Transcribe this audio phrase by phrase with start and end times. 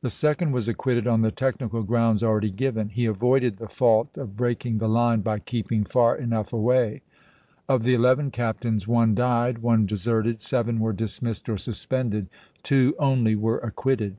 [0.00, 4.34] The second was acquitted on the technical grounds already given; he avoided the fault of
[4.34, 7.02] breaking the line by keeping far enough away.
[7.68, 12.30] Of the eleven captains one died, one deserted, seven were dismissed or suspended,
[12.62, 14.16] two only were acquitted.